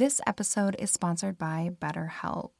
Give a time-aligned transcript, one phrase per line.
[0.00, 2.52] This episode is sponsored by BetterHelp.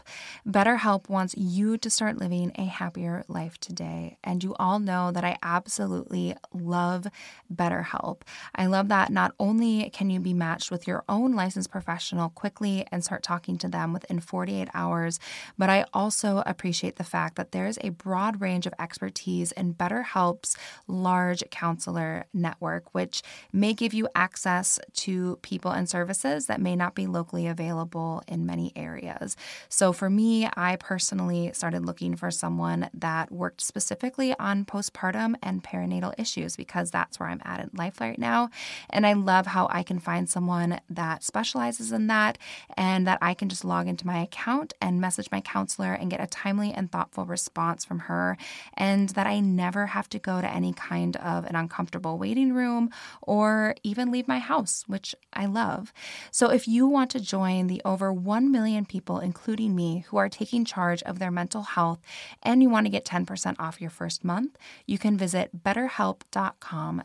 [0.47, 4.19] BetterHelp wants you to start living a happier life today.
[4.23, 7.07] And you all know that I absolutely love
[7.53, 8.23] BetterHelp.
[8.55, 12.87] I love that not only can you be matched with your own licensed professional quickly
[12.93, 15.19] and start talking to them within 48 hours,
[15.59, 20.57] but I also appreciate the fact that there's a broad range of expertise in BetterHelp's
[20.87, 23.23] large counselor network, which
[23.53, 28.47] may give you access to people and services that may not be locally available in
[28.47, 29.37] many areas.
[29.69, 35.63] So for me, I personally started looking for someone that worked specifically on postpartum and
[35.63, 38.51] perinatal issues because that's where I'm at in life right now.
[38.89, 42.39] And I love how I can find someone that specializes in that
[42.77, 46.21] and that I can just log into my account and message my counselor and get
[46.21, 48.37] a timely and thoughtful response from her.
[48.75, 52.91] And that I never have to go to any kind of an uncomfortable waiting room
[53.23, 55.93] or even leave my house, which I love.
[56.31, 60.29] So if you want to join the over 1 million people, including me, who are
[60.29, 62.01] taking charge of their mental health
[62.43, 64.57] and you want to get 10% off your first month,
[64.87, 66.40] you can visit betterhelp.com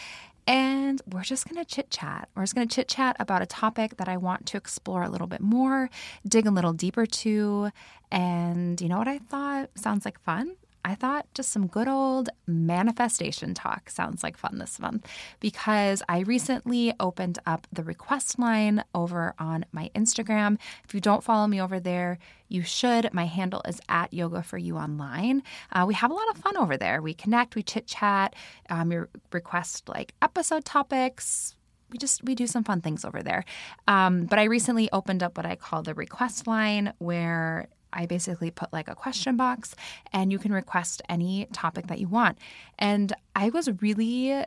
[0.45, 2.27] And we're just to chit chat.
[2.35, 5.27] We're just to chit chat about a topic that I want to explore a little
[5.27, 5.89] bit more,
[6.27, 7.71] dig a little deeper to.
[8.11, 10.55] And you know what I thought sounds like fun?
[10.85, 15.07] I thought just some good old manifestation talk sounds like fun this month
[15.39, 20.57] because I recently opened up the request line over on my Instagram.
[20.83, 23.13] If you don't follow me over there, you should.
[23.13, 25.41] My handle is at Yoga for You Online.
[25.71, 27.01] Uh, we have a lot of fun over there.
[27.01, 28.35] We connect, we chit chat,
[28.69, 31.55] um, you request like episode topics,
[31.93, 33.45] we just we do some fun things over there.
[33.87, 38.51] Um, but I recently opened up what I call the request line, where I basically
[38.51, 39.75] put like a question box
[40.11, 42.37] and you can request any topic that you want.
[42.77, 44.43] And I was really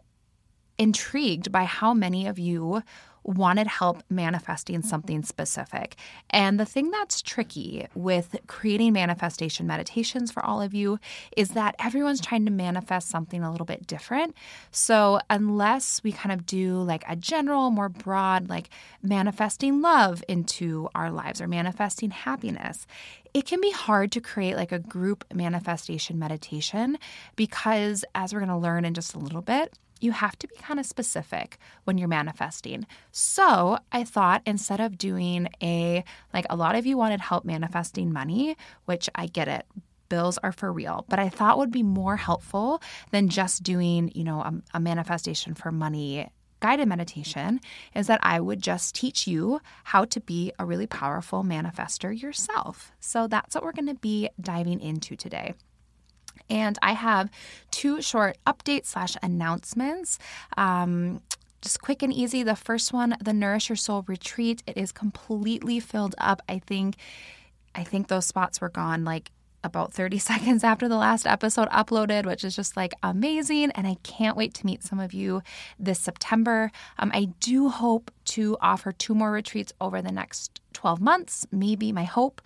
[0.78, 2.82] intrigued by how many of you
[3.26, 5.96] wanted help manifesting something specific.
[6.30, 10.98] And the thing that's tricky with creating manifestation meditations for all of you
[11.36, 14.34] is that everyone's trying to manifest something a little bit different.
[14.70, 18.70] So, unless we kind of do like a general, more broad, like
[19.02, 22.86] manifesting love into our lives or manifesting happiness,
[23.34, 26.96] it can be hard to create like a group manifestation meditation
[27.36, 30.56] because, as we're going to learn in just a little bit, you have to be
[30.56, 32.86] kind of specific when you're manifesting.
[33.12, 38.12] So I thought instead of doing a, like a lot of you wanted help manifesting
[38.12, 39.66] money, which I get it.
[40.08, 42.80] Bills are for real, but I thought would be more helpful
[43.10, 46.28] than just doing, you know, a, a manifestation for money
[46.60, 47.60] guided meditation
[47.94, 52.92] is that I would just teach you how to be a really powerful manifester yourself.
[53.00, 55.54] So that's what we're going to be diving into today.
[56.48, 57.30] And I have
[57.70, 60.18] two short updates slash announcements.
[60.56, 61.22] Um,
[61.62, 62.42] just quick and easy.
[62.42, 66.42] The first one, the Nourish Your Soul retreat, it is completely filled up.
[66.48, 66.96] I think
[67.74, 69.30] I think those spots were gone like
[69.64, 73.70] about 30 seconds after the last episode uploaded, which is just like amazing.
[73.72, 75.42] And I can't wait to meet some of you
[75.78, 76.70] this September.
[76.98, 81.92] Um, I do hope to offer two more retreats over the next 12 months, maybe
[81.92, 82.40] my hope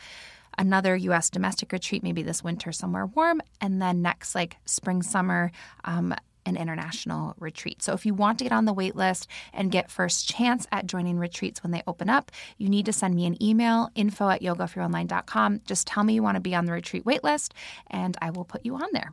[0.61, 5.51] another US domestic retreat, maybe this winter somewhere warm, and then next, like spring, summer,
[5.85, 6.15] um,
[6.47, 7.83] an international retreat.
[7.83, 10.87] So if you want to get on the wait list and get first chance at
[10.87, 14.43] joining retreats when they open up, you need to send me an email, info at
[14.43, 15.63] yogaforyouonline.com.
[15.67, 17.55] Just tell me you want to be on the retreat wait list
[17.89, 19.13] and I will put you on there.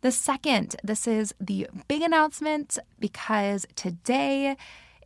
[0.00, 4.56] The second, this is the big announcement because today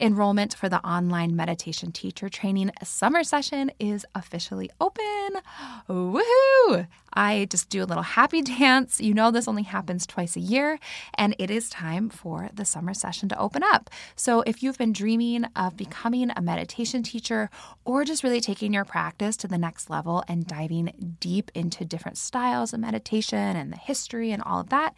[0.02, 5.40] Enrollment for the online meditation teacher training summer session is officially open.
[5.88, 6.88] Woohoo!
[7.14, 9.00] I just do a little happy dance.
[9.00, 10.80] You know, this only happens twice a year,
[11.14, 13.90] and it is time for the summer session to open up.
[14.16, 17.50] So, if you've been dreaming of becoming a meditation teacher
[17.84, 22.18] or just really taking your practice to the next level and diving deep into different
[22.18, 24.94] styles of meditation and the history and all of that,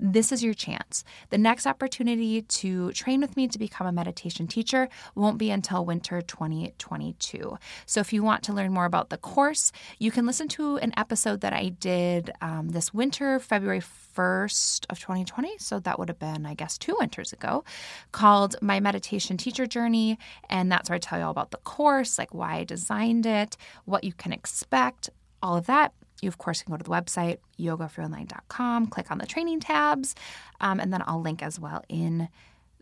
[0.00, 1.04] this is your chance.
[1.30, 5.84] The next opportunity to train with me to become a meditation teacher won't be until
[5.84, 7.58] winter 2022.
[7.86, 10.92] So, if you want to learn more about the course, you can listen to an
[10.96, 13.82] episode that I did um, this winter, February
[14.18, 15.58] 1st of 2020.
[15.58, 17.64] So that would have been, I guess, two winters ago,
[18.12, 20.18] called My Meditation Teacher Journey.
[20.50, 23.56] And that's where I tell you all about the course, like why I designed it,
[23.84, 25.10] what you can expect,
[25.42, 25.92] all of that.
[26.20, 30.16] You, of course, can go to the website, yogaforonline.com, click on the training tabs,
[30.60, 32.28] um, and then I'll link as well in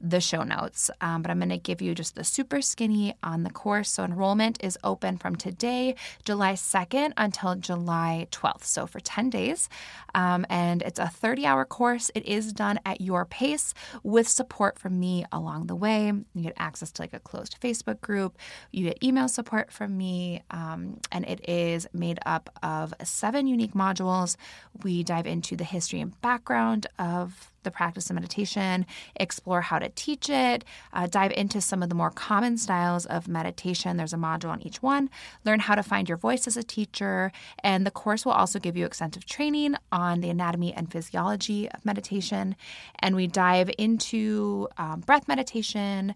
[0.00, 0.90] the show notes.
[1.00, 3.90] Um, but I'm going to give you just the super skinny on the course.
[3.90, 5.94] So enrollment is open from today,
[6.25, 8.64] July 2nd, until July 12th.
[8.64, 9.69] So for 10 days.
[10.14, 12.10] Um, and it's a 30 hour course.
[12.14, 16.06] It is done at your pace with support from me along the way.
[16.06, 18.38] You get access to like a closed Facebook group,
[18.72, 20.43] you get email support from me.
[20.50, 24.37] Um, and it is made up of seven unique modules.
[24.82, 28.86] We dive into the history and background of the practice of meditation,
[29.16, 30.64] explore how to teach it,
[30.94, 33.98] uh, dive into some of the more common styles of meditation.
[33.98, 35.10] There's a module on each one.
[35.44, 37.30] Learn how to find your voice as a teacher.
[37.62, 41.84] And the course will also give you extensive training on the anatomy and physiology of
[41.84, 42.56] meditation.
[43.00, 46.14] And we dive into um, breath meditation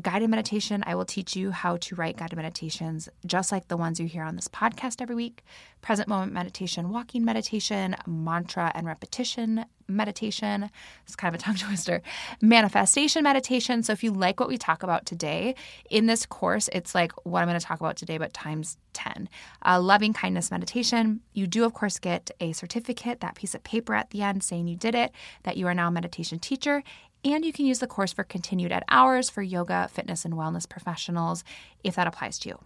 [0.00, 4.00] guided meditation, I will teach you how to write guided meditations just like the ones
[4.00, 5.44] you hear on this podcast every week.
[5.82, 10.70] Present moment meditation, walking meditation, mantra and repetition meditation.
[11.04, 12.02] It's kind of a tongue twister.
[12.40, 13.82] Manifestation meditation.
[13.82, 15.54] So if you like what we talk about today
[15.90, 19.28] in this course, it's like what I'm going to talk about today, but times 10.
[19.64, 21.20] Uh, loving kindness meditation.
[21.32, 24.68] You do, of course, get a certificate, that piece of paper at the end saying
[24.68, 25.12] you did it,
[25.42, 26.82] that you are now a meditation teacher.
[27.24, 30.68] And you can use the course for continued ed hours for yoga, fitness, and wellness
[30.68, 31.44] professionals
[31.84, 32.58] if that applies to you.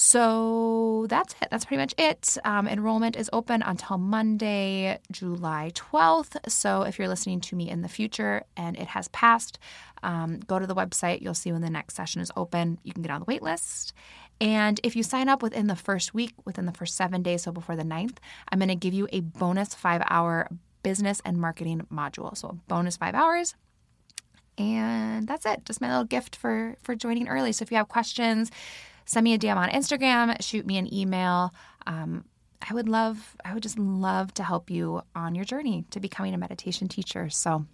[0.00, 1.48] So that's it.
[1.50, 2.38] That's pretty much it.
[2.44, 6.36] Um, enrollment is open until Monday, July 12th.
[6.48, 9.58] So if you're listening to me in the future and it has passed,
[10.04, 11.20] um, go to the website.
[11.20, 12.78] You'll see when the next session is open.
[12.84, 13.92] You can get on the wait list.
[14.40, 17.50] And if you sign up within the first week, within the first seven days, so
[17.50, 18.18] before the 9th,
[18.52, 20.48] I'm going to give you a bonus five hour
[20.88, 22.34] business and marketing module.
[22.34, 23.54] So bonus five hours.
[24.56, 25.66] And that's it.
[25.66, 27.52] Just my little gift for for joining early.
[27.52, 28.50] So if you have questions,
[29.04, 31.52] send me a DM on Instagram, shoot me an email.
[31.86, 32.24] Um,
[32.66, 36.32] I would love, I would just love to help you on your journey to becoming
[36.32, 37.28] a meditation teacher.
[37.28, 37.66] So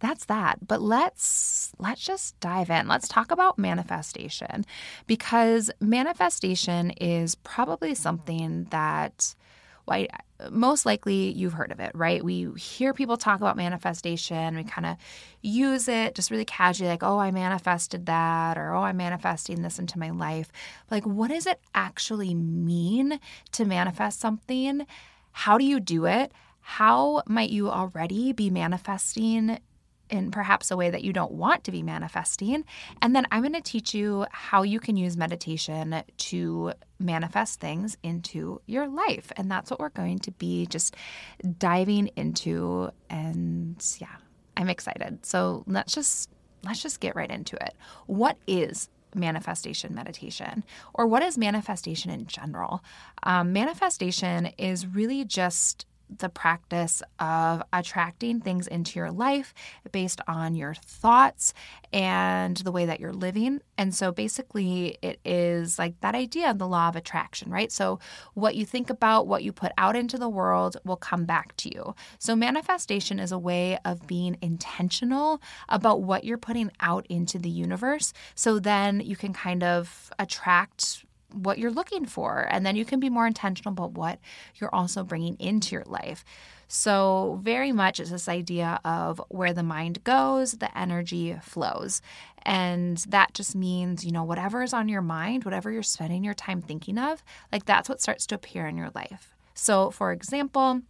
[0.00, 0.58] that's that.
[0.68, 2.86] But let's let's just dive in.
[2.86, 4.66] Let's talk about manifestation
[5.06, 9.34] because manifestation is probably something that
[9.90, 10.06] well,
[10.50, 12.24] most likely you've heard of it, right?
[12.24, 14.56] We hear people talk about manifestation.
[14.56, 14.96] We kind of
[15.42, 19.78] use it just really casually, like, oh, I manifested that, or oh, I'm manifesting this
[19.78, 20.50] into my life.
[20.90, 23.20] Like, what does it actually mean
[23.52, 24.86] to manifest something?
[25.32, 26.32] How do you do it?
[26.60, 29.58] How might you already be manifesting
[30.10, 32.64] in perhaps a way that you don't want to be manifesting.
[33.00, 37.96] And then I'm going to teach you how you can use meditation to manifest things
[38.02, 39.32] into your life.
[39.36, 40.96] And that's what we're going to be just
[41.58, 42.90] diving into.
[43.08, 44.16] And yeah,
[44.56, 45.24] I'm excited.
[45.24, 46.30] So let's just
[46.64, 47.74] let's just get right into it.
[48.06, 50.64] What is manifestation meditation
[50.94, 52.84] or what is manifestation in general
[53.24, 55.84] um, manifestation is really just
[56.18, 59.54] the practice of attracting things into your life
[59.92, 61.54] based on your thoughts
[61.92, 63.60] and the way that you're living.
[63.78, 67.72] And so basically, it is like that idea of the law of attraction, right?
[67.72, 67.98] So,
[68.34, 71.74] what you think about, what you put out into the world will come back to
[71.74, 71.94] you.
[72.18, 77.50] So, manifestation is a way of being intentional about what you're putting out into the
[77.50, 78.12] universe.
[78.34, 82.46] So then you can kind of attract what you're looking for.
[82.50, 84.18] And then you can be more intentional about what
[84.56, 86.24] you're also bringing into your life.
[86.72, 92.00] So, very much it's this idea of where the mind goes, the energy flows.
[92.42, 96.34] And that just means, you know, whatever is on your mind, whatever you're spending your
[96.34, 99.34] time thinking of, like that's what starts to appear in your life.
[99.54, 100.82] So, for example,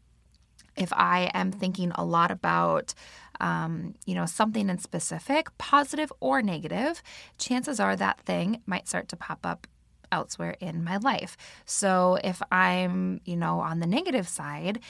[0.76, 2.94] if I am thinking a lot about,
[3.40, 7.02] um, you know, something in specific, positive or negative,
[7.38, 9.66] chances are that thing might start to pop up
[10.12, 11.36] elsewhere in my life.
[11.64, 14.80] So if I'm, you know, on the negative side,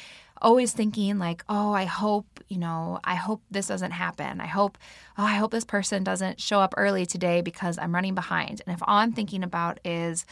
[0.42, 4.40] always thinking like, oh, I hope, you know, I hope this doesn't happen.
[4.40, 4.78] I hope,
[5.18, 8.62] oh, I hope this person doesn't show up early today because I'm running behind.
[8.66, 10.24] And if all I'm thinking about is,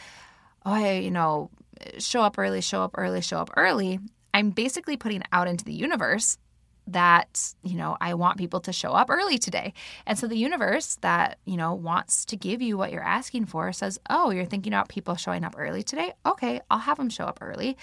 [0.65, 1.49] oh, I, you know,
[1.99, 3.99] show up early, show up early, show up early,
[4.33, 6.37] I'm basically putting out into the universe
[6.93, 9.73] that, you know, I want people to show up early today.
[10.05, 13.71] And so the universe that, you know, wants to give you what you're asking for
[13.73, 16.13] says, oh, you're thinking about people showing up early today?
[16.25, 17.77] Okay, I'll have them show up early.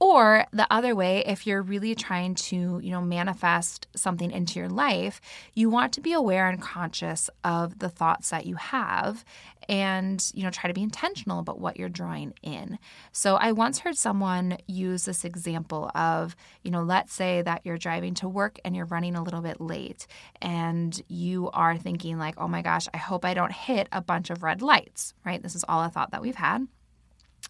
[0.00, 4.70] Or the other way, if you're really trying to, you know, manifest something into your
[4.70, 5.20] life,
[5.54, 9.26] you want to be aware and conscious of the thoughts that you have
[9.68, 12.78] and, you know, try to be intentional about what you're drawing in.
[13.12, 17.76] So I once heard someone use this example of, you know, let's say that you're
[17.76, 20.06] driving to work and you're running a little bit late
[20.40, 24.30] and you are thinking like, "Oh my gosh, I hope I don't hit a bunch
[24.30, 25.42] of red lights." Right?
[25.42, 26.66] This is all a thought that we've had.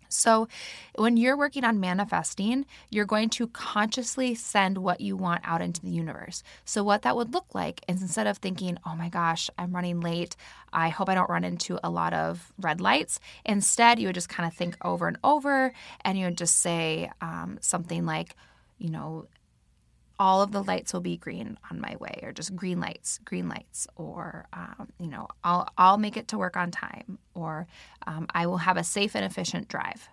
[0.08, 0.48] So,
[0.96, 5.80] when you're working on manifesting, you're going to consciously send what you want out into
[5.80, 6.42] the universe.
[6.64, 10.00] So, what that would look like is instead of thinking, oh my gosh, I'm running
[10.00, 10.36] late,
[10.72, 14.28] I hope I don't run into a lot of red lights, instead, you would just
[14.28, 15.72] kind of think over and over
[16.04, 18.36] and you would just say um, something like,
[18.78, 19.26] you know,
[20.20, 23.48] all of the lights will be green on my way or just green lights green
[23.48, 27.66] lights or um, you know I'll, I'll make it to work on time or
[28.06, 30.08] um, i will have a safe and efficient drive.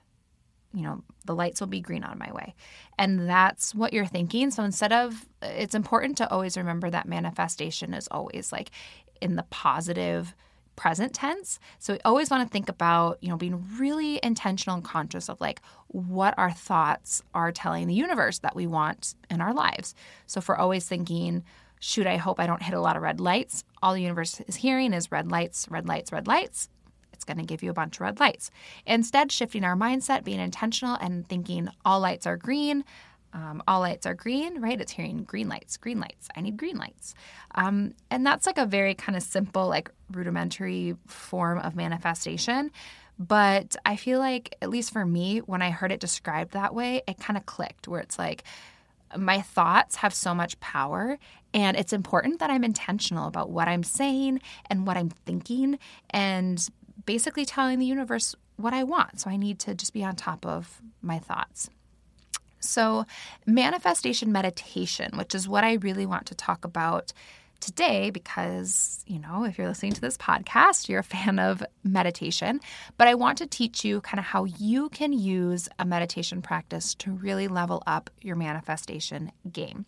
[0.73, 2.55] You know the lights will be green on my way.
[2.97, 4.51] And that's what you're thinking.
[4.51, 8.71] So instead of it's important to always remember that manifestation is always like
[9.21, 10.35] in the positive
[10.77, 11.59] present tense.
[11.79, 15.41] So we always want to think about, you know, being really intentional and conscious of
[15.41, 19.93] like what our thoughts are telling the universe that we want in our lives.
[20.27, 21.43] So if we're always thinking,
[21.81, 24.55] shoot, I hope I don't hit a lot of red lights, all the universe is
[24.55, 26.69] hearing is red lights, red lights, red lights.
[27.11, 28.51] It's going to give you a bunch of red lights.
[28.85, 32.85] Instead, shifting our mindset, being intentional and thinking all lights are green,
[33.37, 34.81] um, all lights are green, right?
[34.81, 36.27] It's hearing green lights, green lights.
[36.35, 37.13] I need green lights.
[37.53, 42.71] Um, and that's like a very kind of simple, like rudimentary form of manifestation.
[43.19, 47.03] But I feel like, at least for me, when I heard it described that way,
[47.07, 48.43] it kind of clicked where it's like,
[49.15, 51.17] my thoughts have so much power,
[51.53, 55.79] and it's important that I'm intentional about what I'm saying and what I'm thinking,
[56.09, 56.67] and
[57.05, 59.21] basically telling the universe what I want.
[59.21, 61.69] So I need to just be on top of my thoughts.
[62.59, 63.05] So,
[63.45, 67.13] manifestation meditation, which is what I really want to talk about
[67.59, 72.59] today because, you know, if you're listening to this podcast, you're a fan of meditation.
[72.97, 76.95] But I want to teach you kind of how you can use a meditation practice
[76.95, 79.85] to really level up your manifestation game.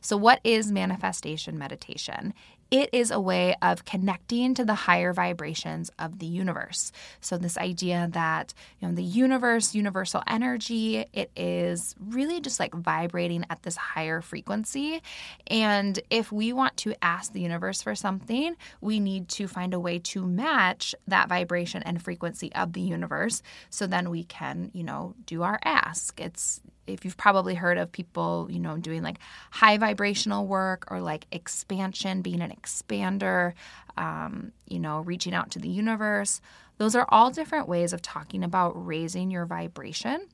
[0.00, 2.34] So, what is manifestation meditation?
[2.70, 6.92] It is a way of connecting to the higher vibrations of the universe.
[7.20, 12.74] So this idea that, you know, the universe, universal energy, it is really just like
[12.74, 15.02] vibrating at this higher frequency.
[15.48, 19.80] And if we want to ask the universe for something, we need to find a
[19.80, 24.84] way to match that vibration and frequency of the universe so then we can, you
[24.84, 26.20] know, do our ask.
[26.20, 26.60] It's
[26.92, 29.18] if you've probably heard of people, you know, doing like
[29.50, 33.54] high vibrational work or like expansion, being an expander,
[33.96, 36.40] um, you know, reaching out to the universe.
[36.78, 40.26] Those are all different ways of talking about raising your vibration.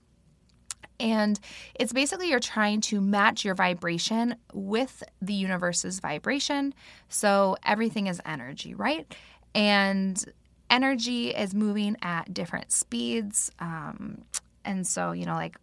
[0.99, 1.39] And
[1.75, 6.75] it's basically you're trying to match your vibration with the universe's vibration.
[7.09, 9.13] So everything is energy, right?
[9.55, 10.25] And
[10.71, 13.51] energy is moving at different speeds.
[13.59, 14.23] Um,
[14.65, 15.59] and so, you know, like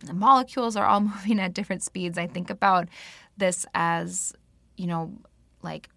[0.00, 2.18] the molecules are all moving at different speeds.
[2.18, 2.88] I think about
[3.36, 4.32] this as,
[4.76, 5.12] you know,
[5.62, 5.88] like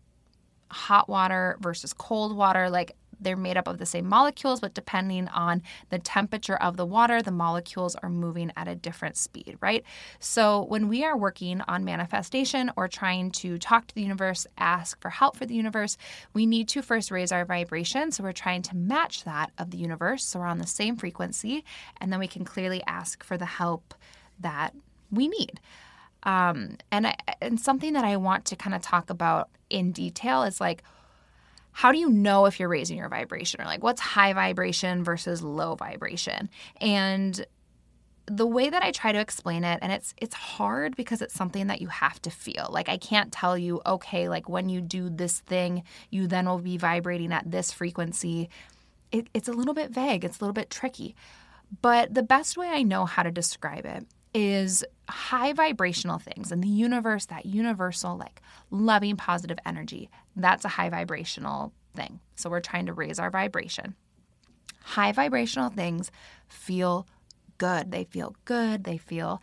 [0.69, 2.69] hot water versus cold water.
[2.69, 6.85] Like they're made up of the same molecules, but depending on the temperature of the
[6.85, 9.83] water, the molecules are moving at a different speed, right?
[10.19, 15.01] So when we are working on manifestation or trying to talk to the universe, ask
[15.01, 15.97] for help for the universe,
[16.33, 18.11] we need to first raise our vibration.
[18.11, 20.23] So we're trying to match that of the universe.
[20.23, 21.63] So we're on the same frequency,
[21.99, 23.93] and then we can clearly ask for the help
[24.39, 24.73] that
[25.11, 25.59] we need.
[26.23, 30.43] Um, and I, and something that I want to kind of talk about in detail
[30.43, 30.83] is like
[31.77, 35.43] how do you know if you're raising your vibration or like what's high vibration versus
[35.43, 36.49] low vibration?
[36.81, 37.45] And
[38.25, 41.67] the way that I try to explain it and it's it's hard because it's something
[41.67, 42.67] that you have to feel.
[42.71, 46.57] Like I can't tell you okay, like when you do this thing, you then will
[46.57, 48.49] be vibrating at this frequency.
[49.11, 51.15] It, it's a little bit vague, it's a little bit tricky.
[51.83, 56.61] But the best way I know how to describe it is high vibrational things in
[56.61, 58.41] the universe, that universal, like
[58.71, 60.09] loving, positive energy.
[60.37, 62.21] That's a high vibrational thing.
[62.35, 63.95] So we're trying to raise our vibration.
[64.83, 66.11] high vibrational things
[66.47, 67.07] feel
[67.57, 67.91] good.
[67.91, 68.83] They feel good.
[68.85, 69.41] They feel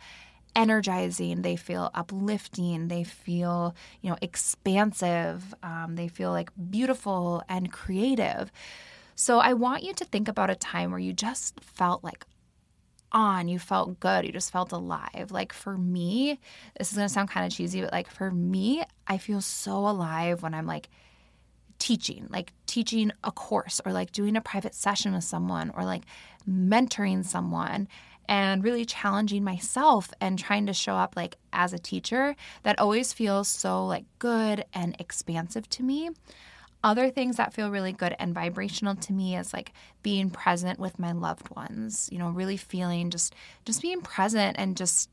[0.55, 1.41] energizing.
[1.43, 2.87] They feel uplifting.
[2.87, 5.53] They feel, you know, expansive.
[5.61, 8.51] Um, they feel like beautiful and creative.
[9.15, 12.25] So I want you to think about a time where you just felt like
[13.15, 15.31] on, you felt good, you just felt alive.
[15.31, 16.39] Like for me,
[16.77, 19.87] this is going to sound kind of cheesy, but like for me, I feel so
[19.87, 20.89] alive when I'm like
[21.79, 26.03] teaching, like teaching a course or like doing a private session with someone or like
[26.47, 27.87] mentoring someone
[28.27, 33.13] and really challenging myself and trying to show up like as a teacher that always
[33.13, 36.09] feels so like good and expansive to me.
[36.85, 39.73] Other things that feel really good and vibrational to me is like
[40.03, 43.33] being present with my loved ones, you know, really feeling just
[43.65, 45.09] just being present and just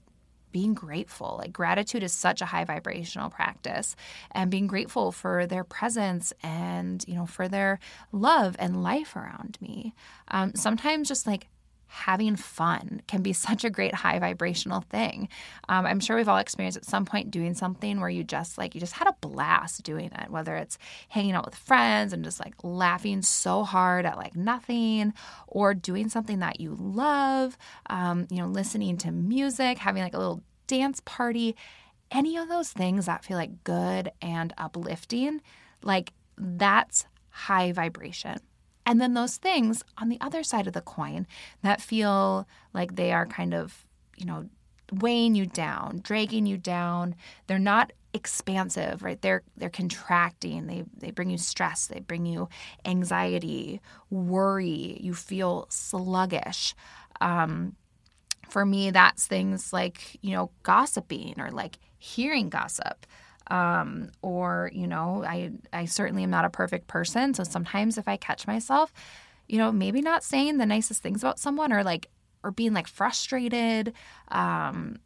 [0.53, 1.37] being grateful.
[1.39, 3.97] Like gratitude is such a high vibrational practice
[4.33, 7.79] and being grateful for their presence and, you know, for their
[8.13, 9.95] love and life around me.
[10.29, 11.49] Um, sometimes just like
[11.93, 15.29] having fun can be such a great high vibrational thing.
[15.69, 18.75] Um, I'm sure we've all experienced at some point doing something where you just like,
[18.75, 22.41] you just had a blast doing it, whether it's hanging out with friends and just
[22.41, 25.13] like laughing so hard at like nothing,
[25.47, 27.59] or doing something that you love,
[27.91, 31.55] um, you know, listening to music, having like a little dance party,
[32.11, 35.43] any of those things that feel like good and uplifting,
[35.83, 38.39] like that's high vibration.
[38.85, 41.27] And then those things on the other side of the coin
[41.63, 43.87] that feel like they are kind of,
[44.17, 44.49] you know,
[44.93, 47.15] weighing you down, dragging you down.
[47.47, 49.21] They're not expansive, right?
[49.21, 50.67] They're they're contracting.
[50.67, 52.49] They they bring you stress, they bring you
[52.85, 56.75] anxiety, worry, you feel sluggish.
[57.21, 57.77] Um,
[58.49, 63.07] for me, that's things like, you know, gossiping or like hearing gossip
[63.51, 67.35] um, or you know I I certainly am not a perfect person.
[67.35, 68.93] So sometimes if I catch myself
[69.49, 72.09] you know maybe not saying the nicest things about someone or like
[72.43, 73.93] or being like frustrated
[74.29, 74.97] um,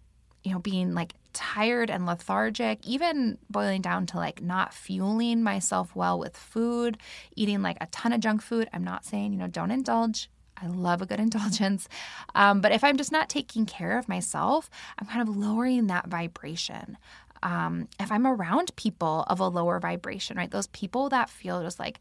[0.45, 5.95] you know being like tired and lethargic even boiling down to like not fueling myself
[5.95, 6.97] well with food
[7.35, 10.31] eating like a ton of junk food i'm not saying you know don't indulge.
[10.59, 11.87] I love a good indulgence.
[12.35, 16.07] Um, but if I'm just not taking care of myself, I'm kind of lowering that
[16.07, 16.97] vibration
[17.43, 20.51] um, if I'm around people of a lower vibration, right?
[20.51, 22.01] Those people that feel just like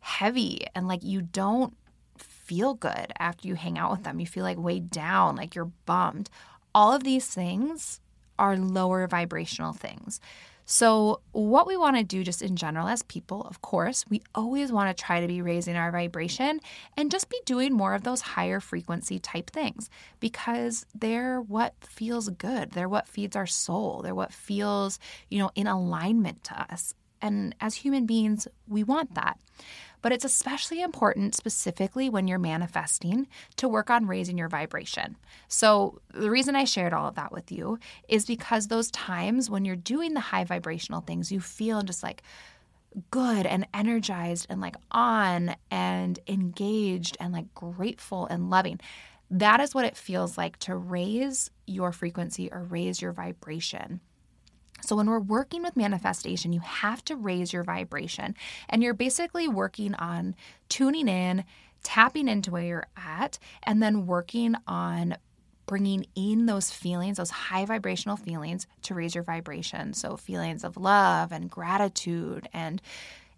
[0.00, 1.76] heavy and like you don't
[2.18, 4.20] feel good after you hang out with them.
[4.20, 6.28] You feel like weighed down, like you're bummed.
[6.74, 8.00] All of these things
[8.38, 10.20] are lower vibrational things.
[10.66, 14.72] So, what we want to do just in general as people, of course, we always
[14.72, 16.60] want to try to be raising our vibration
[16.96, 22.30] and just be doing more of those higher frequency type things because they're what feels
[22.30, 22.70] good.
[22.70, 24.00] They're what feeds our soul.
[24.02, 24.98] They're what feels,
[25.28, 26.94] you know, in alignment to us.
[27.20, 29.38] And as human beings, we want that.
[30.04, 35.16] But it's especially important, specifically when you're manifesting, to work on raising your vibration.
[35.48, 39.64] So, the reason I shared all of that with you is because those times when
[39.64, 42.22] you're doing the high vibrational things, you feel just like,
[43.10, 48.80] good and energized and like on and engaged and like grateful and loving.
[49.30, 54.00] That is what it feels like to raise your frequency or raise your vibration.
[54.84, 58.34] So, when we're working with manifestation, you have to raise your vibration.
[58.68, 60.34] And you're basically working on
[60.68, 61.44] tuning in,
[61.82, 65.16] tapping into where you're at, and then working on
[65.66, 69.94] bringing in those feelings, those high vibrational feelings to raise your vibration.
[69.94, 72.80] So, feelings of love and gratitude and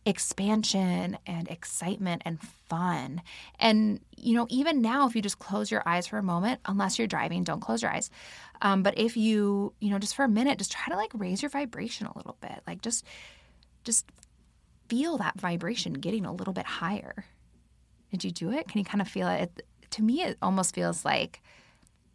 [0.06, 3.20] expansion and excitement and fun.
[3.58, 6.98] And, you know, even now, if you just close your eyes for a moment, unless
[6.98, 8.08] you're driving, don't close your eyes.
[8.62, 11.42] Um, but if you, you know, just for a minute, just try to like raise
[11.42, 12.62] your vibration a little bit.
[12.66, 13.04] Like just,
[13.84, 14.06] just
[14.88, 17.26] feel that vibration getting a little bit higher.
[18.12, 18.68] Did you do it?
[18.68, 19.66] Can you kind of feel it?
[19.90, 21.42] To me, it almost feels like,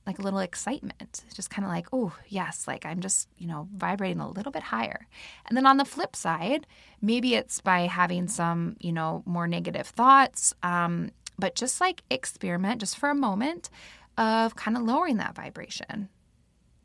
[0.07, 3.67] like a little excitement, just kind of like, oh, yes, like I'm just, you know,
[3.75, 5.07] vibrating a little bit higher.
[5.45, 6.65] And then on the flip side,
[7.01, 12.79] maybe it's by having some, you know, more negative thoughts, um, but just like experiment
[12.79, 13.69] just for a moment
[14.17, 16.09] of kind of lowering that vibration.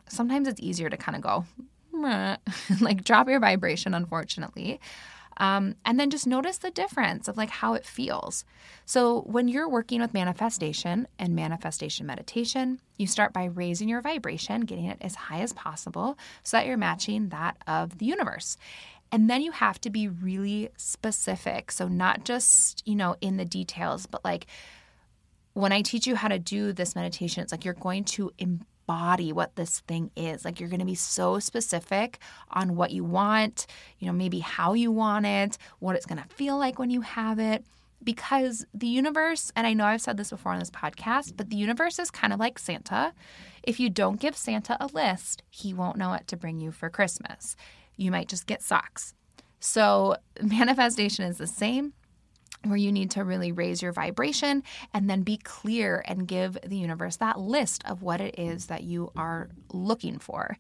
[0.09, 1.45] Sometimes it's easier to kind of go,
[2.81, 4.79] like drop your vibration, unfortunately.
[5.39, 8.45] Um, and then just notice the difference of like how it feels.
[8.85, 14.63] So when you're working with manifestation and manifestation meditation, you start by raising your vibration,
[14.63, 18.57] getting it as high as possible so that you're matching that of the universe.
[19.13, 21.71] And then you have to be really specific.
[21.71, 24.47] So not just, you know, in the details, but like
[25.53, 28.33] when I teach you how to do this meditation, it's like you're going to
[28.87, 30.45] what this thing is.
[30.45, 32.19] Like you're going to be so specific
[32.51, 33.67] on what you want,
[33.99, 37.01] you know, maybe how you want it, what it's going to feel like when you
[37.03, 37.65] have it.
[38.05, 41.57] because the universe, and I know I've said this before on this podcast, but the
[41.57, 43.13] universe is kind of like Santa.
[43.63, 46.89] If you don't give Santa a list, he won't know what to bring you for
[46.89, 47.57] Christmas.
[47.97, 49.15] You might just get socks.
[49.59, 51.95] So, manifestation is the same
[52.69, 56.77] where you need to really raise your vibration and then be clear and give the
[56.77, 60.57] universe that list of what it is that you are looking for.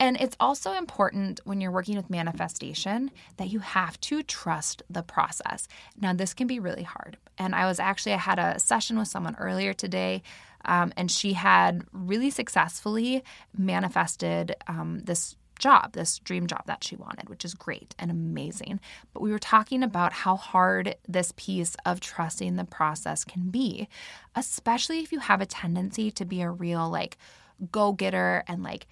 [0.00, 5.02] And it's also important when you're working with manifestation that you have to trust the
[5.02, 5.68] process.
[6.00, 7.18] Now, this can be really hard.
[7.36, 10.22] And I was actually, I had a session with someone earlier today,
[10.64, 13.22] um, and she had really successfully
[13.56, 18.80] manifested um, this job, this dream job that she wanted, which is great and amazing.
[19.14, 23.88] But we were talking about how hard this piece of trusting the process can be,
[24.34, 27.16] especially if you have a tendency to be a real, like,
[27.70, 28.86] go getter and like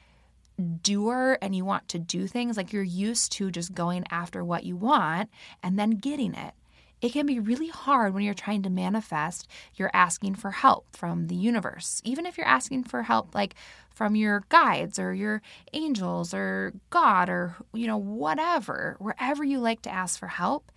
[0.83, 4.64] doer and you want to do things, like you're used to just going after what
[4.64, 5.31] you want
[5.62, 6.52] and then getting it.
[7.00, 11.28] It can be really hard when you're trying to manifest, you're asking for help from
[11.28, 12.02] the universe.
[12.04, 13.54] Even if you're asking for help, like
[13.94, 19.82] from your guides or your angels or God or, you know, whatever, wherever you like
[19.82, 20.72] to ask for help,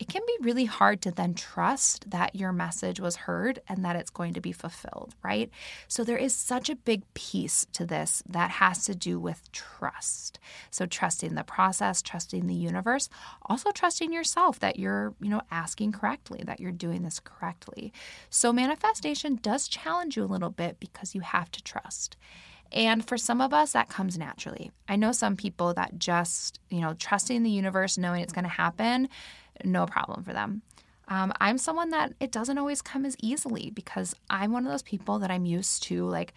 [0.00, 3.96] it can be really hard to then trust that your message was heard and that
[3.96, 5.50] it's going to be fulfilled, right?
[5.88, 10.40] So there is such a big piece to this that has to do with trust.
[10.70, 13.10] So trusting the process, trusting the universe,
[13.44, 17.92] also trusting yourself that you're, you know, asking correctly, that you're doing this correctly.
[18.30, 22.16] So manifestation does challenge you a little bit because you have to trust.
[22.72, 24.70] And for some of us, that comes naturally.
[24.88, 28.48] I know some people that just, you know, trusting the universe, knowing it's going to
[28.48, 29.08] happen,
[29.64, 30.62] no problem for them.
[31.08, 34.82] Um, I'm someone that it doesn't always come as easily because I'm one of those
[34.82, 36.32] people that I'm used to like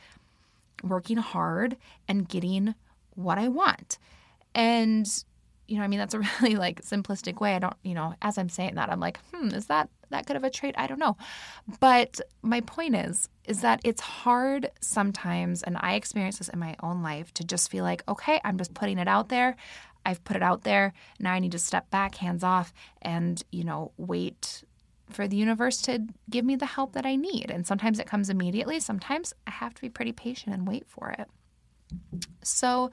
[0.83, 2.73] working hard and getting
[3.15, 3.99] what I want.
[4.55, 5.07] And,
[5.67, 7.55] you know, I mean, that's a really like simplistic way.
[7.55, 10.35] I don't, you know, as I'm saying that, I'm like, hmm, is that that good
[10.35, 10.75] of a trait?
[10.77, 11.17] I don't know.
[11.79, 16.75] But my point is, is that it's hard sometimes, and I experience this in my
[16.81, 19.55] own life, to just feel like, okay, I'm just putting it out there.
[20.05, 20.93] I've put it out there.
[21.19, 24.63] Now I need to step back, hands off, and, you know, wait
[25.09, 27.51] for the universe to give me the help that I need.
[27.51, 28.79] And sometimes it comes immediately.
[28.79, 31.27] Sometimes I have to be pretty patient and wait for it.
[32.41, 32.91] So,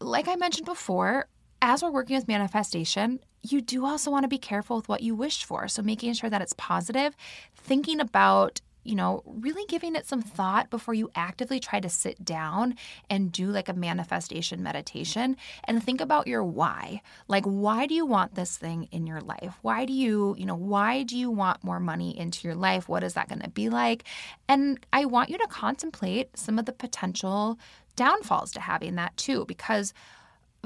[0.00, 1.28] like I mentioned before,
[1.62, 5.14] as we're working with manifestation, you do also want to be careful with what you
[5.14, 5.68] wish for.
[5.68, 7.16] So, making sure that it's positive,
[7.54, 12.24] thinking about you know, really giving it some thought before you actively try to sit
[12.24, 12.76] down
[13.10, 17.02] and do like a manifestation meditation and think about your why.
[17.28, 19.54] Like, why do you want this thing in your life?
[19.62, 22.88] Why do you, you know, why do you want more money into your life?
[22.88, 24.04] What is that going to be like?
[24.48, 27.58] And I want you to contemplate some of the potential
[27.96, 29.94] downfalls to having that too, because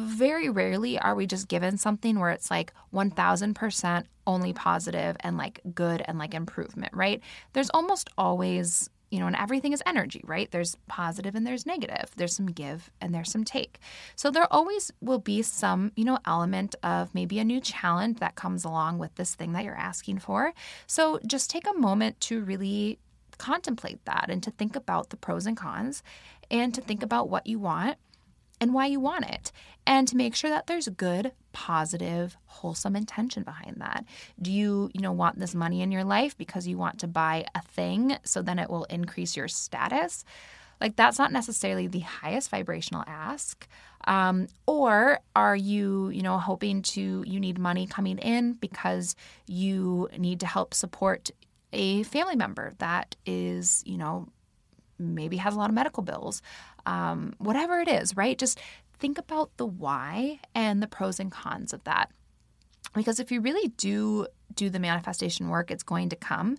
[0.01, 5.61] very rarely are we just given something where it's like 1000% only positive and like
[5.75, 7.21] good and like improvement, right?
[7.53, 10.51] There's almost always, you know, and everything is energy, right?
[10.51, 12.11] There's positive and there's negative.
[12.17, 13.79] There's some give and there's some take.
[14.15, 18.37] So there always will be some, you know, element of maybe a new challenge that
[18.37, 20.53] comes along with this thing that you're asking for.
[20.87, 22.99] So just take a moment to really
[23.39, 26.03] contemplate that and to think about the pros and cons
[26.51, 27.97] and to think about what you want
[28.61, 29.53] and why you want it,
[29.87, 34.05] and to make sure that there's good, positive, wholesome intention behind that.
[34.40, 37.46] Do you, you know, want this money in your life because you want to buy
[37.55, 40.25] a thing so then it will increase your status?
[40.81, 43.66] Like that's not necessarily the highest vibrational ask.
[44.07, 49.14] Um, or are you, you know, hoping to you need money coming in because
[49.46, 51.31] you need to help support
[51.73, 54.29] a family member that is, you know,
[54.99, 56.42] maybe has a lot of medical bills,
[56.87, 58.38] um, whatever it is, right?
[58.38, 58.59] Just
[58.99, 62.11] think about the why and the pros and cons of that.
[62.95, 66.59] Because if you really do do the manifestation work, it's going to come.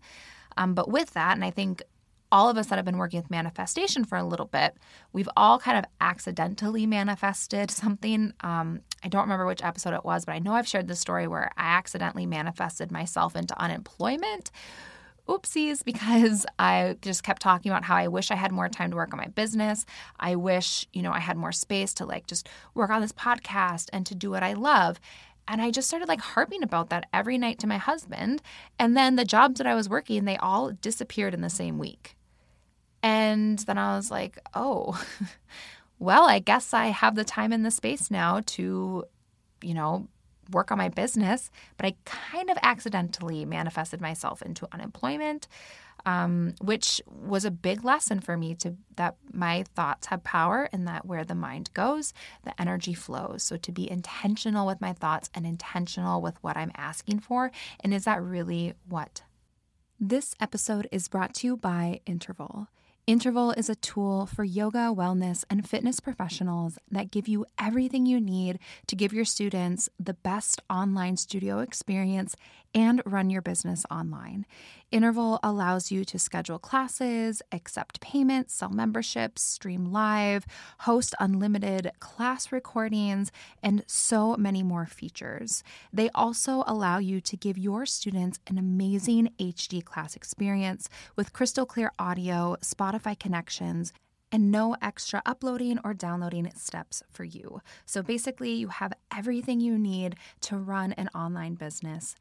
[0.57, 1.84] Um, but with that, and I think
[2.31, 4.77] all of us that have been working with manifestation for a little bit,
[5.12, 8.34] we've all kind of accidentally manifested something.
[8.41, 11.27] Um, I don't remember which episode it was, but I know I've shared this story
[11.27, 14.51] where I accidentally manifested myself into unemployment,
[15.27, 18.97] oopsies because I just kept talking about how I wish I had more time to
[18.97, 19.86] work on my business.
[20.19, 23.89] I wish, you know, I had more space to like just work on this podcast
[23.93, 24.99] and to do what I love.
[25.47, 28.41] And I just started like harping about that every night to my husband.
[28.79, 32.15] And then the jobs that I was working, they all disappeared in the same week.
[33.03, 35.03] And then I was like, oh,
[35.99, 39.05] well, I guess I have the time and the space now to,
[39.62, 40.07] you know,
[40.51, 45.47] work on my business, but I kind of accidentally manifested myself into unemployment,
[46.05, 50.87] um, which was a big lesson for me to that my thoughts have power and
[50.87, 53.43] that where the mind goes, the energy flows.
[53.43, 57.93] So to be intentional with my thoughts and intentional with what I'm asking for, and
[57.93, 59.23] is that really what?
[59.99, 62.67] This episode is brought to you by Interval.
[63.07, 68.21] Interval is a tool for yoga, wellness, and fitness professionals that give you everything you
[68.21, 72.35] need to give your students the best online studio experience
[72.73, 74.45] and run your business online.
[74.91, 80.45] Interval allows you to schedule classes, accept payments, sell memberships, stream live,
[80.79, 83.31] host unlimited class recordings,
[83.63, 85.63] and so many more features.
[85.93, 91.65] They also allow you to give your students an amazing HD class experience with crystal
[91.65, 93.93] clear audio, Spotify connections,
[94.31, 97.62] and no extra uploading or downloading steps for you.
[97.86, 102.15] So basically, you have everything you need to run an online business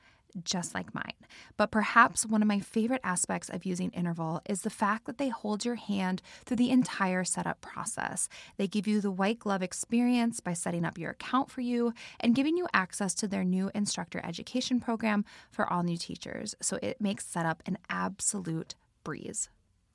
[0.44, 1.14] just like mine.
[1.56, 5.28] But perhaps one of my favorite aspects of using Interval is the fact that they
[5.28, 8.28] hold your hand through the entire setup process.
[8.56, 12.34] They give you the white glove experience by setting up your account for you and
[12.34, 16.54] giving you access to their new instructor education program for all new teachers.
[16.60, 19.48] So it makes setup an absolute breeze.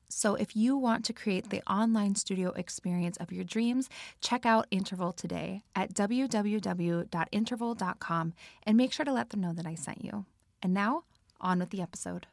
[0.10, 3.89] So, if you want to create the online studio experience of your dreams,
[4.22, 9.76] check out Interval today at www.interval.com and make sure to let them know that I
[9.76, 10.26] sent you.
[10.62, 11.04] And now,
[11.41, 12.28] on with the episode.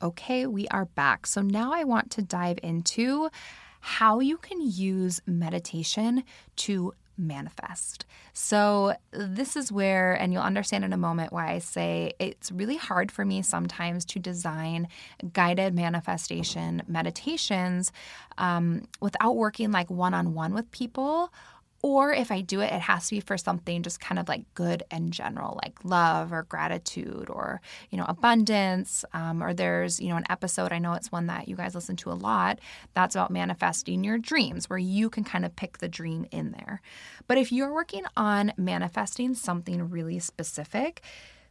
[0.00, 1.26] Okay, we are back.
[1.26, 3.30] So, now I want to dive into
[3.80, 6.22] how you can use meditation
[6.56, 8.06] to manifest.
[8.32, 12.76] So, this is where, and you'll understand in a moment why I say it's really
[12.76, 14.88] hard for me sometimes to design
[15.32, 17.92] guided manifestation meditations
[18.38, 21.32] um, without working like one on one with people
[21.80, 24.42] or if I do it, it has to be for something just kind of like
[24.54, 27.60] good and general, like love or gratitude or,
[27.90, 29.04] you know, abundance.
[29.12, 31.96] Um, or there's, you know, an episode, I know it's one that you guys listen
[31.96, 32.58] to a lot,
[32.94, 36.82] that's about manifesting your dreams, where you can kind of pick the dream in there.
[37.28, 41.02] But if you're working on manifesting something really specific,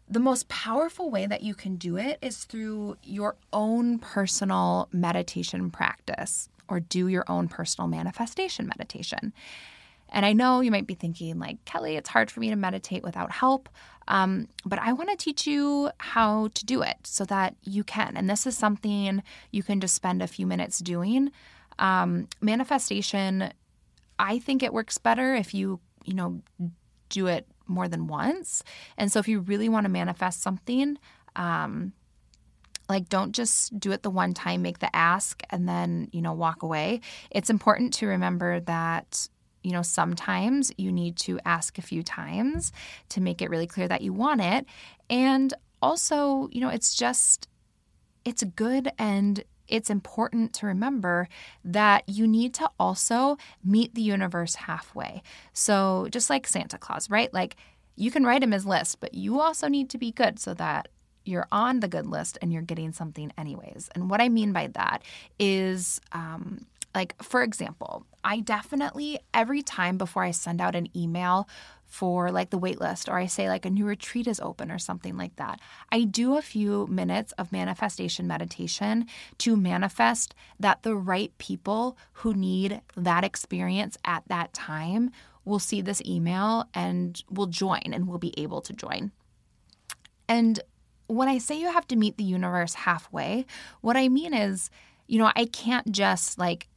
[0.09, 5.69] the most powerful way that you can do it is through your own personal meditation
[5.69, 9.33] practice or do your own personal manifestation meditation.
[10.09, 13.03] And I know you might be thinking, like, Kelly, it's hard for me to meditate
[13.03, 13.69] without help.
[14.07, 18.15] Um, but I want to teach you how to do it so that you can.
[18.15, 21.31] And this is something you can just spend a few minutes doing.
[21.79, 23.51] Um, manifestation,
[24.17, 26.41] I think it works better if you, you know,
[27.09, 28.63] do it more than once.
[28.97, 30.97] And so if you really want to manifest something,
[31.35, 31.93] um,
[32.89, 36.31] like don't just do it the one time make the ask and then you know
[36.31, 39.27] walk away it's important to remember that
[39.67, 42.71] you know, sometimes you need to ask a few times
[43.09, 44.65] to make it really clear that you want it.
[45.09, 47.49] And also, you know, it's just,
[48.23, 51.27] it's good and it's important to remember
[51.65, 55.21] that you need to also meet the universe halfway.
[55.51, 57.33] So, just like Santa Claus, right?
[57.33, 57.57] Like,
[57.97, 60.87] you can write him his list, but you also need to be good so that
[61.25, 63.89] you're on the good list and you're getting something anyways.
[63.93, 65.03] And what I mean by that
[65.37, 71.47] is, um, like, for example, I definitely, every time before I send out an email
[71.85, 75.15] for like the waitlist, or I say like a new retreat is open or something
[75.15, 75.61] like that,
[75.93, 79.05] I do a few minutes of manifestation meditation
[79.37, 85.09] to manifest that the right people who need that experience at that time
[85.45, 89.13] will see this email and will join and will be able to join.
[90.27, 90.59] And
[91.07, 93.45] when I say you have to meet the universe halfway,
[93.79, 94.69] what I mean is,
[95.07, 96.67] you know, I can't just like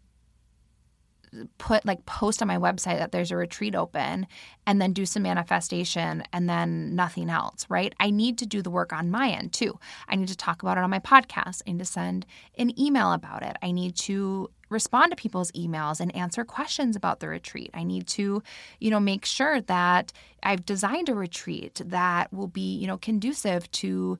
[1.59, 4.27] put like post on my website that there's a retreat open
[4.67, 7.95] and then do some manifestation and then nothing else, right?
[8.01, 9.79] I need to do the work on my end too.
[10.09, 11.63] I need to talk about it on my podcast.
[11.67, 12.27] I need to send
[12.59, 13.57] an email about it.
[13.63, 17.71] I need to respond to people's emails and answer questions about the retreat.
[17.75, 18.43] I need to,
[18.79, 20.13] you know, make sure that
[20.43, 24.19] I've designed a retreat that will be, you know, conducive to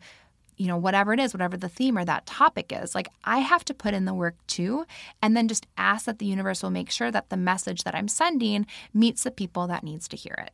[0.61, 2.95] you know, whatever it is, whatever the theme or that topic is.
[2.95, 4.85] Like I have to put in the work too,
[5.23, 8.09] and then just ask that the universe will make sure that the message that I'm
[8.09, 10.53] sending meets the people that needs to hear it.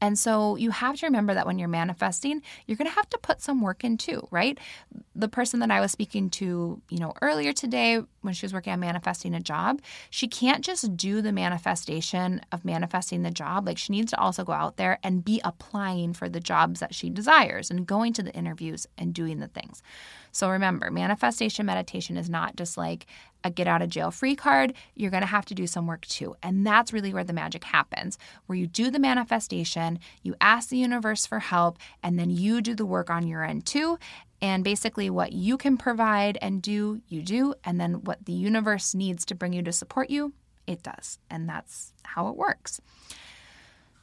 [0.00, 3.18] And so you have to remember that when you're manifesting, you're going to have to
[3.18, 4.58] put some work in too, right?
[5.14, 8.72] The person that I was speaking to, you know, earlier today when she was working
[8.72, 13.66] on manifesting a job, she can't just do the manifestation of manifesting the job.
[13.66, 16.94] Like she needs to also go out there and be applying for the jobs that
[16.94, 19.82] she desires and going to the interviews and doing the things.
[20.32, 23.06] So remember, manifestation meditation is not just like
[23.42, 26.06] a get out of jail free card, you're going to have to do some work
[26.06, 26.36] too.
[26.42, 30.76] And that's really where the magic happens, where you do the manifestation, you ask the
[30.76, 33.98] universe for help, and then you do the work on your end too.
[34.42, 37.54] And basically, what you can provide and do, you do.
[37.62, 40.32] And then what the universe needs to bring you to support you,
[40.66, 41.18] it does.
[41.28, 42.80] And that's how it works.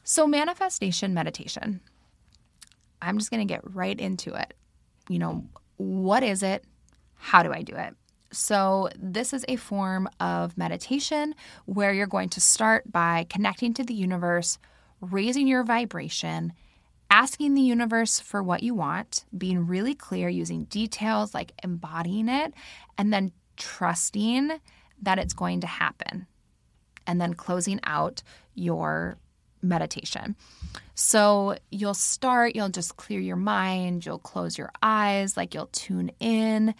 [0.04, 1.80] So, manifestation meditation,
[3.02, 4.54] I'm just going to get right into it.
[5.08, 5.44] You know,
[5.78, 6.64] what is it?
[7.14, 7.94] How do I do it?
[8.30, 13.84] So, this is a form of meditation where you're going to start by connecting to
[13.84, 14.58] the universe,
[15.00, 16.52] raising your vibration,
[17.10, 22.52] asking the universe for what you want, being really clear using details like embodying it,
[22.98, 24.60] and then trusting
[25.00, 26.26] that it's going to happen.
[27.06, 28.22] And then closing out
[28.54, 29.16] your
[29.62, 30.36] meditation.
[30.94, 36.10] So you'll start, you'll just clear your mind, you'll close your eyes, like you'll tune
[36.20, 36.74] in.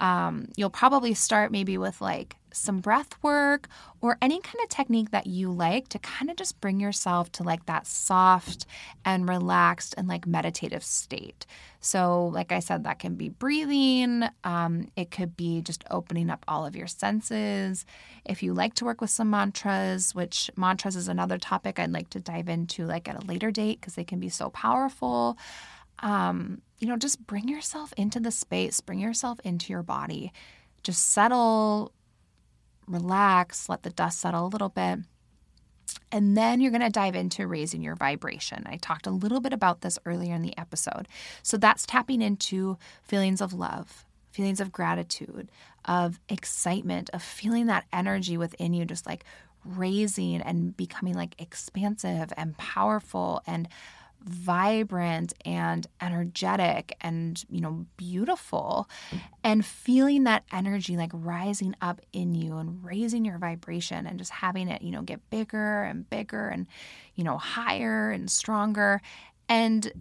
[0.00, 3.68] Um, you'll probably start maybe with like some breath work
[4.00, 7.42] or any kind of technique that you like to kind of just bring yourself to
[7.42, 8.66] like that soft
[9.04, 11.46] and relaxed and like meditative state.
[11.80, 16.44] So, like I said, that can be breathing, um, it could be just opening up
[16.46, 17.86] all of your senses.
[18.24, 22.10] If you like to work with some mantras, which mantras is another topic I'd like
[22.10, 25.38] to dive into like at a later date because they can be so powerful.
[26.00, 30.32] Um, you know, just bring yourself into the space, bring yourself into your body.
[30.82, 31.92] Just settle,
[32.88, 35.00] relax, let the dust settle a little bit.
[36.10, 38.64] And then you're going to dive into raising your vibration.
[38.66, 41.06] I talked a little bit about this earlier in the episode.
[41.42, 45.50] So that's tapping into feelings of love, feelings of gratitude,
[45.84, 49.24] of excitement, of feeling that energy within you, just like
[49.64, 53.68] raising and becoming like expansive and powerful and
[54.24, 58.88] vibrant and energetic and you know beautiful
[59.42, 64.30] and feeling that energy like rising up in you and raising your vibration and just
[64.30, 66.66] having it you know get bigger and bigger and
[67.14, 69.00] you know higher and stronger.
[69.48, 69.92] And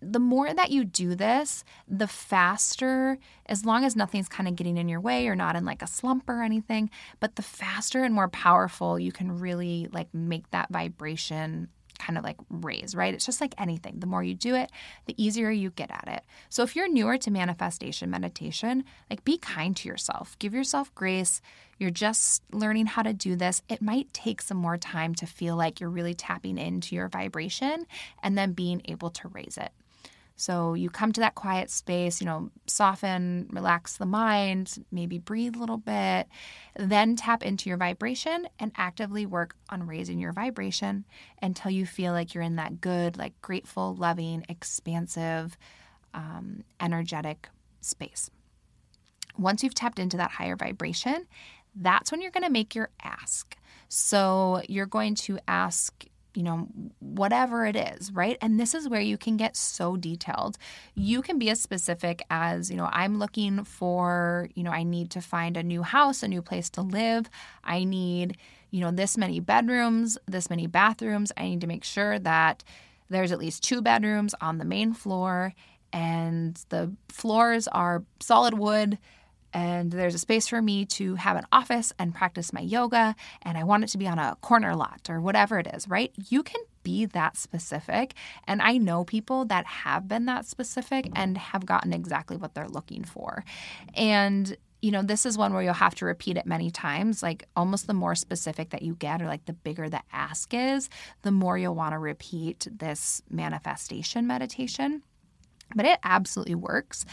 [0.00, 4.76] the more that you do this, the faster, as long as nothing's kind of getting
[4.76, 8.14] in your way or not in like a slump or anything, but the faster and
[8.14, 13.14] more powerful you can really like make that vibration kind of like raise, right?
[13.14, 14.00] It's just like anything.
[14.00, 14.70] The more you do it,
[15.06, 16.24] the easier you get at it.
[16.48, 20.38] So if you're newer to manifestation meditation, like be kind to yourself.
[20.38, 21.40] Give yourself grace.
[21.78, 23.62] You're just learning how to do this.
[23.68, 27.86] It might take some more time to feel like you're really tapping into your vibration
[28.22, 29.72] and then being able to raise it.
[30.38, 35.56] So you come to that quiet space, you know, soften, relax the mind, maybe breathe
[35.56, 36.28] a little bit,
[36.76, 41.04] then tap into your vibration and actively work on raising your vibration
[41.42, 45.58] until you feel like you're in that good, like grateful, loving, expansive,
[46.14, 47.48] um, energetic
[47.80, 48.30] space.
[49.36, 51.26] Once you've tapped into that higher vibration,
[51.74, 53.56] that's when you're going to make your ask.
[53.88, 56.04] So you're going to ask
[56.38, 56.68] you know,
[57.00, 58.38] whatever it is, right?
[58.40, 60.56] And this is where you can get so detailed.
[60.94, 65.10] You can be as specific as, you know, I'm looking for, you know, I need
[65.10, 67.28] to find a new house, a new place to live.
[67.64, 68.36] I need,
[68.70, 71.32] you know, this many bedrooms, this many bathrooms.
[71.36, 72.62] I need to make sure that
[73.10, 75.54] there's at least two bedrooms on the main floor
[75.92, 78.96] and the floors are solid wood
[79.52, 83.56] and there's a space for me to have an office and practice my yoga and
[83.56, 86.12] I want it to be on a corner lot or whatever it is, right?
[86.28, 88.14] You can be that specific.
[88.46, 92.68] And I know people that have been that specific and have gotten exactly what they're
[92.68, 93.44] looking for.
[93.94, 97.22] And you know, this is one where you'll have to repeat it many times.
[97.22, 100.88] Like almost the more specific that you get, or like the bigger the ask is,
[101.22, 105.02] the more you'll want to repeat this manifestation meditation.
[105.74, 107.04] But it absolutely works.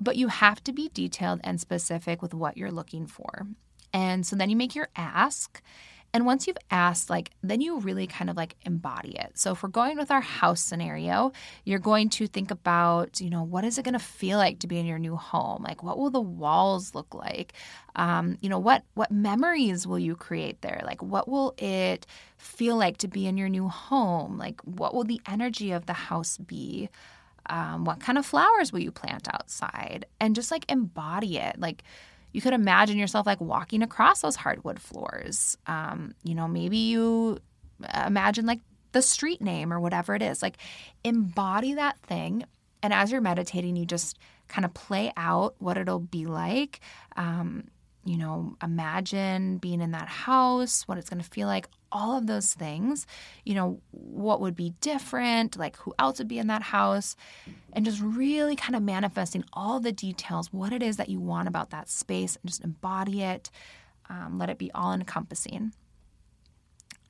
[0.00, 3.46] But you have to be detailed and specific with what you're looking for.
[3.92, 5.62] And so then you make your ask.
[6.14, 9.32] And once you've asked, like, then you really kind of like embody it.
[9.34, 11.32] So if we're going with our house scenario,
[11.64, 14.66] you're going to think about, you know, what is it going to feel like to
[14.66, 15.62] be in your new home?
[15.62, 17.52] Like, what will the walls look like?
[17.96, 20.80] Um, you know, what what memories will you create there?
[20.84, 22.06] Like, what will it
[22.38, 24.38] feel like to be in your new home?
[24.38, 26.88] Like, what will the energy of the house be?
[27.48, 30.06] Um, what kind of flowers will you plant outside?
[30.20, 31.58] And just like embody it.
[31.58, 31.82] Like
[32.32, 35.56] you could imagine yourself like walking across those hardwood floors.
[35.66, 37.38] Um, you know maybe you
[38.06, 38.60] imagine like
[38.92, 40.42] the street name or whatever it is.
[40.42, 40.58] Like
[41.04, 42.44] embody that thing.
[42.82, 46.80] And as you're meditating you just kind of play out what it'll be like.
[47.16, 47.68] Um,
[48.04, 52.26] you know imagine being in that house what it's going to feel like all of
[52.26, 53.06] those things,
[53.44, 57.16] you know, what would be different, like who else would be in that house,
[57.72, 61.48] and just really kind of manifesting all the details, what it is that you want
[61.48, 63.50] about that space, and just embody it.
[64.08, 65.72] Um, let it be all encompassing.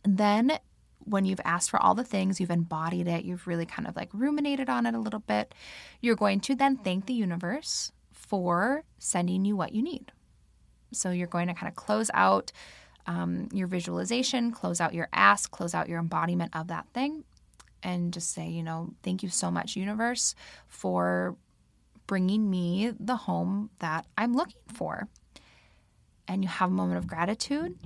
[0.02, 0.58] Then,
[1.04, 4.09] when you've asked for all the things, you've embodied it, you've really kind of like
[4.12, 5.55] ruminated on it a little bit,
[6.01, 10.12] you're going to then thank the universe for sending you what you need.
[10.92, 12.53] So, you're going to kind of close out
[13.07, 17.24] um, your visualization, close out your ask, close out your embodiment of that thing,
[17.82, 20.34] and just say, you know, thank you so much, universe,
[20.66, 21.36] for
[22.07, 25.09] bringing me the home that I'm looking for.
[26.28, 27.76] And you have a moment of gratitude,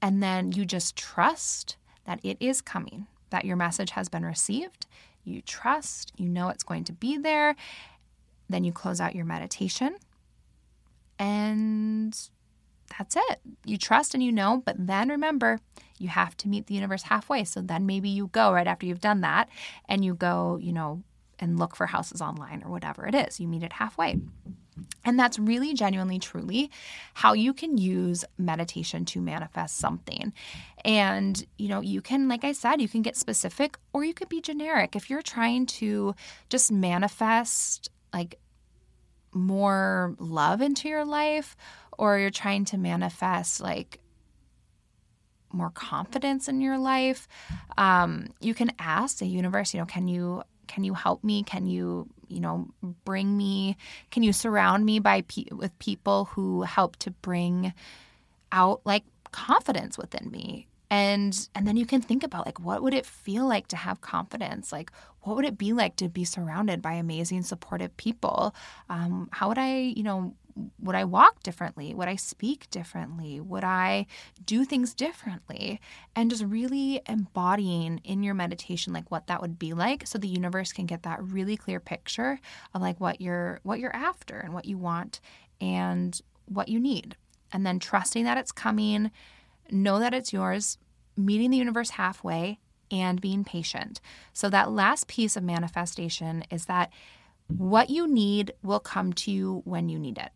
[0.00, 4.86] and then you just trust that it is coming, that your message has been received.
[5.24, 7.56] You trust, you know it's going to be there.
[8.48, 9.96] Then you close out your meditation
[11.18, 12.18] and
[12.98, 13.40] that's it.
[13.64, 15.60] You trust and you know, but then remember,
[15.98, 17.44] you have to meet the universe halfway.
[17.44, 19.48] So then maybe you go right after you've done that
[19.88, 21.02] and you go, you know,
[21.38, 23.40] and look for houses online or whatever it is.
[23.40, 24.20] You meet it halfway.
[25.04, 26.70] And that's really genuinely, truly
[27.14, 30.32] how you can use meditation to manifest something.
[30.84, 34.28] And, you know, you can, like I said, you can get specific or you could
[34.28, 34.96] be generic.
[34.96, 36.14] If you're trying to
[36.48, 38.38] just manifest like
[39.32, 41.56] more love into your life
[41.98, 44.00] or you're trying to manifest like
[45.52, 47.28] more confidence in your life
[47.78, 51.42] um, you can ask the universe you know can you can you help me?
[51.42, 52.68] Can you you know
[53.04, 53.76] bring me
[54.10, 57.72] can you surround me by pe- with people who help to bring
[58.50, 62.94] out like confidence within me and and then you can think about like what would
[62.94, 64.92] it feel like to have confidence like
[65.22, 68.54] what would it be like to be surrounded by amazing supportive people
[68.88, 70.34] um, how would i you know
[70.80, 71.94] would I walk differently?
[71.94, 73.40] Would I speak differently?
[73.40, 74.06] Would I
[74.44, 75.80] do things differently?
[76.14, 80.28] And just really embodying in your meditation like what that would be like so the
[80.28, 82.38] universe can get that really clear picture
[82.72, 85.20] of like what you're what you're after and what you want
[85.60, 87.16] and what you need.
[87.52, 89.10] And then trusting that it's coming,
[89.70, 90.78] know that it's yours,
[91.16, 92.58] meeting the universe halfway
[92.90, 94.00] and being patient.
[94.32, 96.90] So that last piece of manifestation is that
[97.48, 100.30] what you need will come to you when you need it.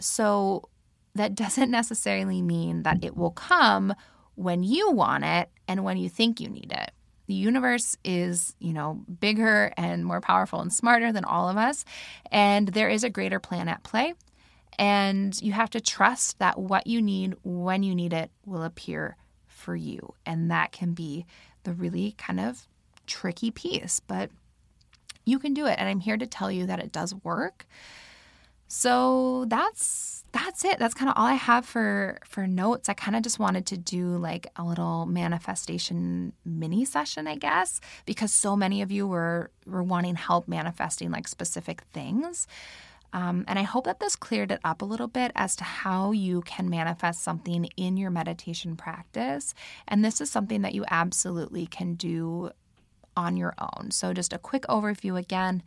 [0.00, 0.68] So
[1.14, 3.94] that doesn't necessarily mean that it will come
[4.34, 6.90] when you want it and when you think you need it.
[7.26, 11.84] The universe is, you know, bigger and more powerful and smarter than all of us,
[12.30, 14.14] and there is a greater plan at play.
[14.78, 19.16] And you have to trust that what you need when you need it will appear
[19.56, 20.14] for you.
[20.24, 21.26] And that can be
[21.64, 22.66] the really kind of
[23.06, 24.30] tricky piece, but
[25.24, 25.76] you can do it.
[25.78, 27.66] And I'm here to tell you that it does work.
[28.68, 30.78] So that's that's it.
[30.78, 32.88] That's kind of all I have for for notes.
[32.88, 37.80] I kind of just wanted to do like a little manifestation mini session, I guess,
[38.06, 42.48] because so many of you were were wanting help manifesting like specific things.
[43.16, 46.12] Um, and I hope that this cleared it up a little bit as to how
[46.12, 49.54] you can manifest something in your meditation practice.
[49.88, 52.50] And this is something that you absolutely can do
[53.16, 53.90] on your own.
[53.90, 55.62] So, just a quick overview again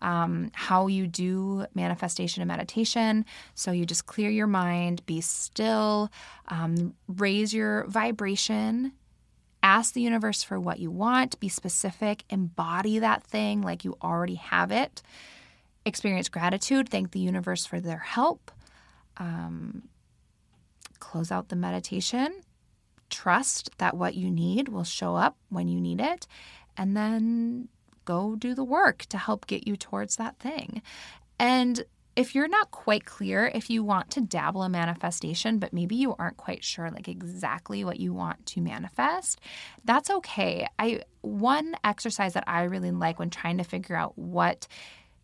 [0.00, 3.26] um, how you do manifestation and meditation.
[3.54, 6.10] So, you just clear your mind, be still,
[6.48, 8.92] um, raise your vibration.
[9.62, 14.36] Ask the universe for what you want, be specific, embody that thing like you already
[14.36, 15.02] have it.
[15.86, 18.50] Experience gratitude, thank the universe for their help.
[19.16, 19.88] Um,
[20.98, 22.40] close out the meditation.
[23.10, 26.26] Trust that what you need will show up when you need it
[26.76, 27.68] and then
[28.04, 30.82] go do the work to help get you towards that thing.
[31.38, 31.84] And
[32.16, 36.14] if you're not quite clear if you want to dabble in manifestation but maybe you
[36.16, 39.40] aren't quite sure like exactly what you want to manifest
[39.84, 44.68] that's okay i one exercise that i really like when trying to figure out what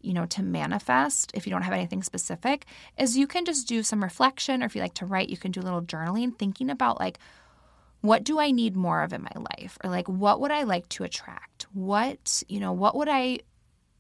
[0.01, 2.67] you know to manifest if you don't have anything specific
[2.99, 5.51] is you can just do some reflection or if you like to write you can
[5.51, 7.19] do a little journaling thinking about like
[8.01, 9.79] what do I need more of in my life?
[9.85, 11.67] Or like, what would I like to attract?
[11.73, 13.41] What, you know, what would I,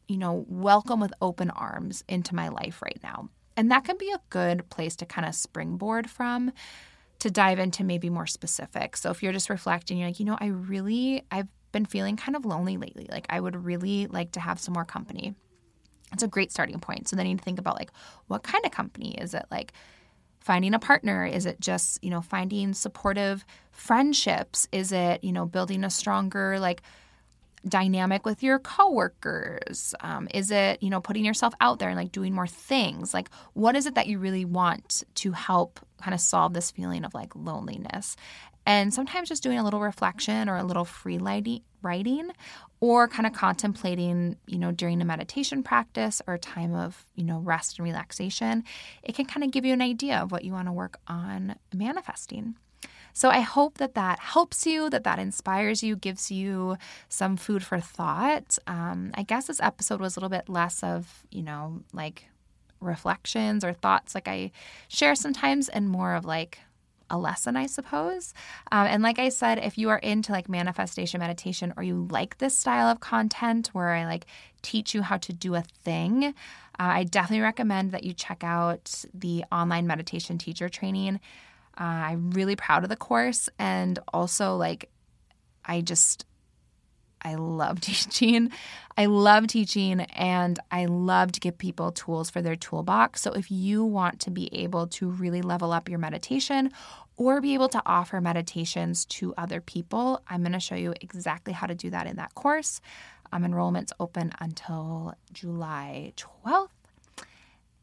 [0.09, 3.29] you know, welcome with open arms into my life right now?
[3.57, 6.53] And that can be a good place to kind of springboard from
[7.19, 8.97] to dive into maybe more specific.
[8.97, 12.35] So if you're just reflecting, you're like, you know, I really, I've been feeling kind
[12.35, 13.07] of lonely lately.
[13.11, 15.35] Like, I would really like to have some more company.
[16.13, 17.09] It's a great starting point.
[17.09, 17.91] So then you need to think about like,
[18.27, 19.17] what kind of company?
[19.19, 19.73] Is it like,
[20.41, 21.27] finding a partner?
[21.27, 24.67] Is it just, you know, finding supportive friendships?
[24.73, 26.83] Is it, you know, building a stronger, like,
[27.69, 29.95] dynamic with your coworkers?
[30.01, 33.13] Um, is it, you know, putting yourself out there and like doing more things?
[33.13, 37.05] Like, what is it that you really want to help kind of solve this feeling
[37.05, 38.17] of like loneliness?
[38.65, 41.19] And sometimes just doing a little reflection or a little free
[41.83, 42.31] writing
[42.81, 47.25] or kind of contemplating, you know, during a meditation practice or a time of, you
[47.25, 48.65] know, rest and relaxation,
[49.03, 51.57] it can kind of give you an idea of what you want to work on
[51.75, 52.55] manifesting.
[53.13, 56.77] So I hope that that helps you, that that inspires you, gives you
[57.09, 58.57] some food for thought.
[58.67, 62.27] Um, I guess this episode was a little bit less of, you know, like
[62.81, 64.53] reflections or thoughts like I
[64.89, 66.61] share sometimes, and more of like
[67.11, 68.33] a lesson, I suppose.
[68.73, 72.39] Um, and like I said, if you are into like manifestation meditation or you like
[72.39, 74.27] this style of content where I like
[74.63, 76.33] teach you how to do a thing, uh,
[76.79, 81.21] I definitely recommend that you check out the online meditation teacher training.
[81.79, 83.49] Uh, I'm really proud of the course.
[83.59, 84.89] And also, like,
[85.65, 86.25] I just,
[87.23, 88.51] I love teaching.
[88.97, 93.21] I love teaching and I love to give people tools for their toolbox.
[93.21, 96.73] So, if you want to be able to really level up your meditation
[97.17, 101.53] or be able to offer meditations to other people, I'm going to show you exactly
[101.53, 102.81] how to do that in that course.
[103.33, 106.69] Um, enrollment's open until July 12th.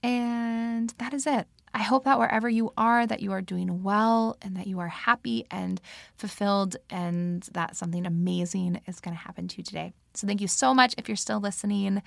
[0.04, 1.48] And that is it.
[1.74, 4.88] I hope that wherever you are, that you are doing well and that you are
[4.88, 5.80] happy and
[6.16, 9.94] fulfilled and that something amazing is going to happen to you today.
[10.14, 12.02] So thank you so much if you're still listening.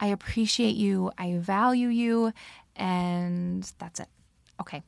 [0.00, 1.10] I appreciate you.
[1.16, 2.32] I value you.
[2.74, 4.08] And that's it.
[4.60, 4.82] Okay.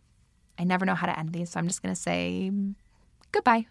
[0.59, 2.51] I never know how to end these, so I'm just going to say
[3.33, 3.67] goodbye.